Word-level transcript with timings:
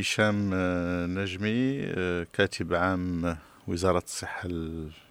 هشام 0.00 0.50
نجمي 1.18 1.86
كاتب 2.32 2.74
عام 2.74 3.36
وزارة 3.66 4.02
الصحة 4.06 4.48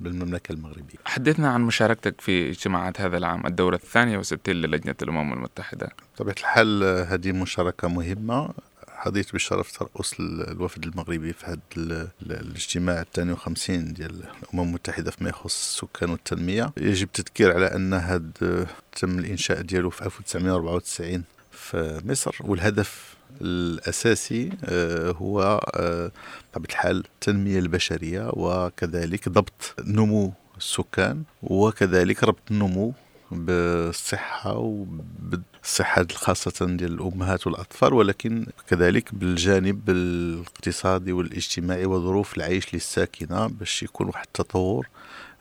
بالمملكة 0.00 0.52
المغربية. 0.52 0.98
حدثنا 1.04 1.48
عن 1.50 1.60
مشاركتك 1.60 2.20
في 2.20 2.50
اجتماعات 2.50 3.00
هذا 3.00 3.16
العام 3.16 3.46
الدورة 3.46 3.76
الثانية 3.76 4.18
وستين 4.18 4.56
للجنة 4.56 4.94
الأمم 5.02 5.32
المتحدة. 5.32 5.88
بطبيعة 6.14 6.34
الحال 6.38 6.84
هذه 6.84 7.32
مشاركة 7.32 7.88
مهمة. 7.88 8.50
حظيت 8.88 9.32
بالشرف 9.32 9.78
ترأس 9.78 10.14
الوفد 10.20 10.84
المغربي 10.84 11.32
في 11.32 11.46
هذا 11.46 12.08
الاجتماع 12.22 13.00
الثاني 13.00 13.32
وخمسين 13.32 13.92
ديال 13.92 14.24
الأمم 14.42 14.68
المتحدة 14.68 15.10
فيما 15.10 15.30
يخص 15.30 15.82
السكان 15.84 16.10
والتنمية. 16.10 16.72
يجب 16.76 17.06
التذكير 17.06 17.52
على 17.54 17.66
أن 17.66 17.94
هذا 17.94 18.66
تم 18.92 19.18
الإنشاء 19.18 19.60
ديالو 19.60 19.90
في 19.90 20.04
1994 20.04 21.24
في 21.60 22.00
مصر 22.04 22.36
والهدف 22.40 23.16
الأساسي 23.40 24.50
آه، 24.64 25.10
هو 25.10 25.60
آه، 25.74 26.10
بطبيعة 26.52 26.70
الحال 26.70 26.96
التنمية 26.96 27.58
البشرية 27.58 28.30
وكذلك 28.32 29.28
ضبط 29.28 29.74
نمو 29.86 30.32
السكان 30.56 31.22
وكذلك 31.42 32.24
ربط 32.24 32.50
النمو 32.50 32.92
بالصحة 33.30 34.56
وبالصحة 34.56 36.02
الخاصة 36.02 36.66
ديال 36.66 36.92
الأمهات 36.92 37.46
والأطفال 37.46 37.94
ولكن 37.94 38.46
كذلك 38.68 39.14
بالجانب 39.14 39.90
الاقتصادي 39.90 41.12
والاجتماعي 41.12 41.86
وظروف 41.86 42.36
العيش 42.36 42.74
للساكنة 42.74 43.46
باش 43.46 43.82
يكون 43.82 44.06
واحد 44.06 44.26
التطور 44.26 44.88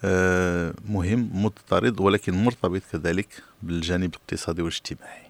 آه، 0.04 0.74
مهم 0.90 1.30
مضطرد 1.46 2.00
ولكن 2.00 2.34
مرتبط 2.34 2.82
كذلك 2.92 3.28
بالجانب 3.64 4.16
الاقتصادي 4.16 4.62
والاجتماعي. 4.62 5.29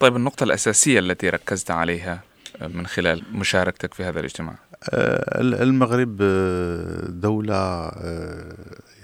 طيب 0.00 0.16
النقطة 0.16 0.44
الأساسية 0.44 0.98
التي 0.98 1.30
ركزت 1.30 1.70
عليها 1.70 2.22
من 2.60 2.86
خلال 2.86 3.22
مشاركتك 3.32 3.94
في 3.94 4.04
هذا 4.04 4.20
الاجتماع. 4.20 4.58
آه، 4.90 5.40
المغرب 5.40 6.18
آه، 6.20 7.06
دولة 7.08 7.90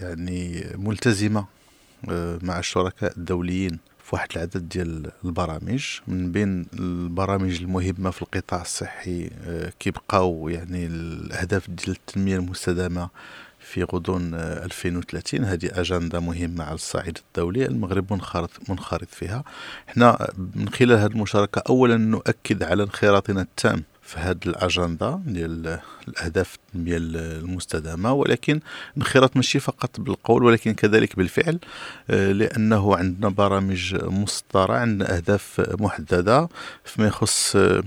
يعني 0.00 0.66
ملتزمة 0.74 1.46
آه، 2.10 2.38
مع 2.42 2.58
الشركاء 2.58 3.12
الدوليين 3.16 3.78
في 4.05 4.10
واحد 4.12 4.28
العدد 4.36 4.68
ديال 4.68 5.10
البرامج. 5.24 6.00
من 6.06 6.33
بين 6.33 6.66
البرامج 6.72 7.62
المهمة 7.62 8.11
في 8.11 8.22
القطاع 8.22 8.62
الصحي 8.62 9.30
آه، 9.46 9.72
كيبقاو 9.80 10.48
يعني 10.48 10.86
الأهداف 10.86 11.70
ديال 11.70 11.90
التنمية 11.90 12.36
المستدامة 12.36 13.08
في 13.64 13.82
غضون 13.82 14.34
2030 14.34 15.44
هذه 15.44 15.70
أجندة 15.72 16.20
مهمة 16.20 16.64
على 16.64 16.74
الصعيد 16.74 17.18
الدولي 17.18 17.66
المغرب 17.66 18.12
منخرط 18.12 18.50
منخرط 18.68 19.08
فيها. 19.08 19.44
إحنا 19.88 20.32
من 20.54 20.68
خلال 20.68 20.98
هذه 20.98 21.10
المشاركة 21.10 21.62
أولا 21.68 21.96
نؤكد 21.96 22.62
على 22.62 22.82
انخراطنا 22.82 23.40
التام 23.42 23.82
في 24.04 24.18
هذه 24.18 24.38
الأجندة 24.46 25.20
ديال 25.26 25.80
الأهداف 26.08 26.54
التنمية 26.54 26.96
المستدامة 26.96 28.12
ولكن 28.12 28.60
انخراط 28.96 29.36
ماشي 29.36 29.60
فقط 29.60 30.00
بالقول 30.00 30.44
ولكن 30.44 30.74
كذلك 30.74 31.16
بالفعل 31.16 31.58
آه، 32.10 32.32
لأنه 32.32 32.96
عندنا 32.96 33.28
برامج 33.28 33.96
مسطرة 34.02 34.74
عندنا 34.74 35.16
أهداف 35.16 35.62
محددة 35.80 36.48
فيما 36.84 37.06
يخص 37.06 37.56
آه، 37.56 37.82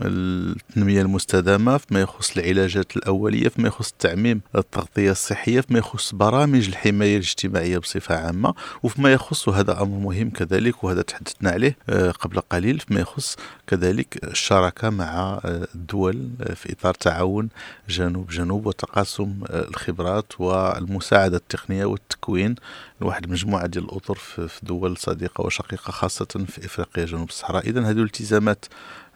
التنمية 0.00 1.02
المستدامة 1.02 1.78
فيما 1.78 2.00
يخص 2.00 2.36
العلاجات 2.36 2.96
الأولية 2.96 3.48
فيما 3.48 3.68
يخص 3.68 3.94
تعميم 3.98 4.40
التغطية 4.56 5.10
الصحية 5.10 5.60
فيما 5.60 5.78
يخص 5.78 6.14
برامج 6.14 6.68
الحماية 6.68 7.16
الاجتماعية 7.16 7.78
بصفة 7.78 8.14
عامة 8.14 8.54
وفيما 8.82 9.12
يخص 9.12 9.48
وهذا 9.48 9.82
أمر 9.82 9.98
مهم 9.98 10.30
كذلك 10.30 10.84
وهذا 10.84 11.02
تحدثنا 11.02 11.50
عليه 11.50 11.76
آه، 11.88 12.10
قبل 12.10 12.40
قليل 12.40 12.78
فيما 12.78 13.00
يخص 13.00 13.36
كذلك 13.66 14.24
الشراكة 14.24 14.90
مع 14.90 15.40
آه، 15.44 15.68
الدول 15.74 16.30
آه، 16.40 16.54
في 16.54 16.72
إطار 16.72 16.94
تعاون 16.94 17.48
جنوب 17.88 18.30
جنوب 18.30 18.66
وتقاسم 18.66 19.34
الخبرات 19.50 20.40
والمساعدة 20.40 21.36
التقنية 21.36 21.84
والتكوين. 21.84 22.54
لواحد 23.00 23.24
المجموعة 23.24 23.66
ديال 23.66 23.84
الأطر 23.84 24.14
في 24.14 24.60
دول 24.62 24.96
صديقة 24.96 25.46
وشقيقة 25.46 25.90
خاصة 25.90 26.24
في 26.24 26.66
إفريقيا 26.66 27.04
جنوب 27.04 27.28
الصحراء. 27.28 27.68
إذا 27.68 27.80
هذه 27.80 27.90
الالتزامات 27.90 28.64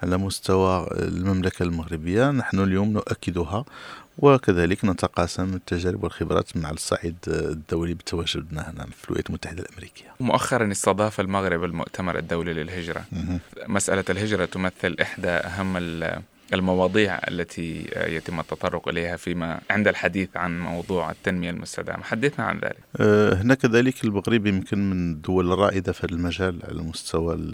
على 0.03 0.17
مستوى 0.17 0.66
المملكة 0.93 1.63
المغربية 1.63 2.31
نحن 2.31 2.59
اليوم 2.61 2.93
نؤكدها 2.93 3.65
وكذلك 4.19 4.85
نتقاسم 4.85 5.55
التجارب 5.55 6.05
والخبرات 6.05 6.57
مع 6.57 6.71
الصعيد 6.71 7.17
الدولي 7.29 7.95
بتواجدنا 7.95 8.71
هنا 8.71 8.87
في 8.87 9.05
الولايات 9.05 9.29
المتحدة 9.29 9.63
الأمريكية. 9.63 10.05
مؤخرا 10.21 10.73
استضاف 10.73 11.21
المغرب 11.21 11.65
المؤتمر 11.65 12.19
الدولي 12.19 12.53
للهجرة. 12.53 13.05
مسألة 13.69 14.05
الهجرة 14.11 14.45
تمثل 14.45 14.97
إحدى 15.03 15.29
أهم 15.29 15.77
المواضيع 16.55 17.19
التي 17.29 17.87
يتم 17.97 18.41
التطرق 18.41 18.89
إليها 18.89 19.17
فيما 19.17 19.61
عند 19.71 19.89
الحديث 19.89 20.37
عن 20.37 20.61
موضوع 20.61 21.11
التنمية 21.11 21.51
المستدامة، 21.51 22.03
حدثنا 22.03 22.45
عن 22.45 22.59
ذلك. 22.59 22.79
أه، 23.01 23.35
هنا 23.35 23.55
كذلك 23.55 24.05
المغرب 24.05 24.47
يمكن 24.47 24.91
من 24.91 25.13
الدول 25.13 25.53
الرائده 25.53 25.93
في 25.93 26.07
هذا 26.07 26.15
المجال 26.15 26.63
على 26.69 26.83
مستوى 26.83 27.53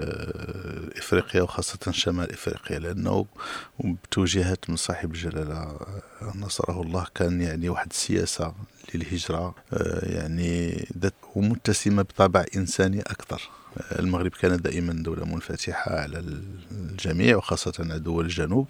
افريقيا 0.99 1.43
وخاصة 1.43 1.93
شمال 1.93 2.33
إفريقيا 2.33 2.79
لأنه 2.79 3.27
بتوجيهات 3.81 4.71
من 4.71 4.77
صاحب 4.77 5.11
الجلاله 5.11 5.77
نصره 6.35 6.83
الله 6.83 7.07
كان 7.15 7.41
يعني 7.41 7.69
واحد 7.69 7.89
السياسة 7.91 8.55
للهجرة 8.95 9.55
أه، 9.73 10.15
يعني 10.15 10.87
ومتسمة 11.37 12.03
بطابع 12.03 12.45
إنساني 12.57 13.01
أكثر. 13.01 13.62
المغرب 13.99 14.31
كانت 14.31 14.65
دائما 14.65 14.93
دولة 14.93 15.25
منفتحة 15.25 16.01
على 16.01 16.25
الجميع 16.73 17.37
وخاصة 17.37 17.73
على 17.81 17.99
دول 17.99 18.25
الجنوب. 18.25 18.69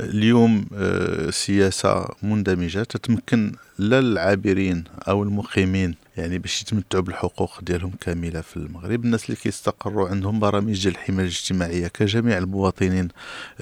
اليوم 0.00 0.66
آه، 0.74 1.30
سياسة 1.30 2.08
مندمجة 2.22 2.82
تتمكن 2.82 3.52
لا 3.78 3.98
العابرين 3.98 4.84
أو 5.08 5.22
المقيمين 5.22 5.94
يعني 6.18 6.38
باش 6.38 6.62
يتمتعوا 6.62 7.02
بالحقوق 7.02 7.60
ديالهم 7.62 7.92
كاملة 8.00 8.40
في 8.40 8.56
المغرب. 8.56 9.04
الناس 9.04 9.24
اللي 9.24 9.36
كيستقروا 9.36 10.08
عندهم 10.08 10.40
برامج 10.40 10.82
ديال 10.82 10.94
الحماية 10.94 11.26
الاجتماعية 11.26 11.88
كجميع 11.88 12.38
المواطنين 12.38 13.08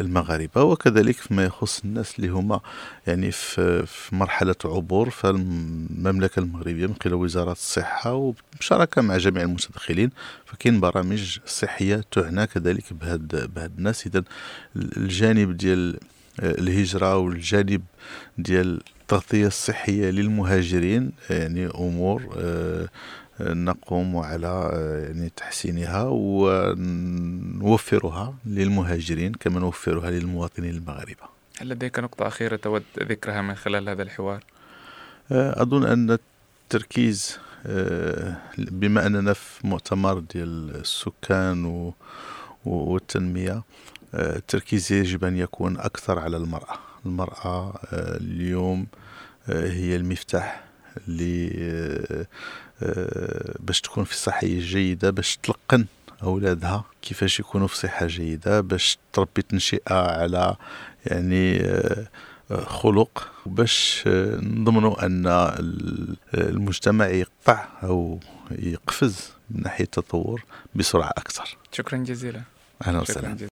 المغاربة. 0.00 0.62
وكذلك 0.62 1.16
فيما 1.16 1.44
يخص 1.44 1.80
الناس 1.84 2.16
اللي 2.18 2.28
هما 2.28 2.60
يعني 3.06 3.30
في, 3.30 3.86
في 3.86 4.14
مرحلة 4.14 4.54
عبور 4.64 5.10
فالمملكه 5.10 6.40
المغربية 6.40 6.86
من 6.86 6.94
خلال 7.04 7.14
وزارة 7.14 7.52
الصحة 7.52 8.14
وبشراكه 8.14 9.02
مع 9.02 9.16
جميع 9.16 9.42
المتدخلين 9.42 10.10
فكاين 10.46 10.80
برامج 10.80 11.38
صحية 11.46 12.04
تعنى 12.10 12.46
كذلك 12.46 12.92
بهاد 12.92 13.52
بهاد 13.54 13.72
الناس. 13.78 14.06
اذا 14.06 14.24
الجانب 14.76 15.56
ديال 15.56 15.98
الهجرة 16.42 17.16
والجانب 17.16 17.82
ديال 18.38 18.80
التغطية 19.06 19.46
الصحية 19.46 20.10
للمهاجرين 20.10 21.12
يعني 21.30 21.66
أمور 21.66 22.34
آه، 22.38 22.88
نقوم 23.40 24.16
على 24.16 24.70
آه، 24.72 25.06
يعني 25.06 25.30
تحسينها 25.36 26.04
ونوفرها 26.10 27.84
للمهاجرين 28.46 29.32
كما 29.32 29.60
نوفرها 29.60 30.10
للمواطنين 30.10 30.74
المغاربة 30.74 31.36
هل 31.60 31.68
لديك 31.68 31.98
نقطة 31.98 32.26
أخيرة 32.26 32.56
تود 32.56 32.82
ذكرها 32.98 33.42
من 33.42 33.54
خلال 33.54 33.88
هذا 33.88 34.02
الحوار؟ 34.02 34.44
آه، 35.32 35.62
أظن 35.62 35.84
أن 35.84 36.18
التركيز 36.64 37.38
بما 38.58 39.06
أننا 39.06 39.32
في 39.32 39.66
مؤتمر 39.66 40.18
ديال 40.18 40.76
السكان 40.76 41.92
والتنمية 42.64 43.62
التركيز 44.14 44.92
يجب 44.92 45.24
أن 45.24 45.36
يكون 45.36 45.76
أكثر 45.78 46.18
على 46.18 46.36
المرأة. 46.36 46.78
المرأة 47.06 47.80
آه، 47.92 48.16
اليوم 48.16 48.86
آه، 49.48 49.70
هي 49.70 49.96
المفتاح 49.96 50.64
اللي 51.08 51.50
آه، 52.82 53.54
باش 53.60 53.80
تكون 53.80 54.04
في 54.04 54.14
صحية 54.14 54.60
جيدة 54.60 55.10
باش 55.10 55.38
تلقن 55.42 55.86
أولادها 56.22 56.84
كيفاش 57.02 57.40
يكونوا 57.40 57.68
في 57.68 57.76
صحة 57.76 58.06
جيدة 58.06 58.60
باش 58.60 58.98
تربي 59.12 59.42
تنشئة 59.42 59.94
على 59.94 60.56
يعني 61.06 61.62
خلق 62.50 63.32
باش 63.46 64.02
نضمنوا 64.42 65.06
أن 65.06 65.26
المجتمع 66.34 67.06
يقطع 67.06 67.68
أو 67.82 68.20
يقفز 68.50 69.30
من 69.50 69.62
ناحية 69.62 69.84
التطور 69.84 70.44
بسرعة 70.74 71.10
أكثر. 71.10 71.56
شكرا 71.72 71.98
جزيلا. 71.98 72.42
أهلا 72.86 73.00
وسهلا. 73.00 73.36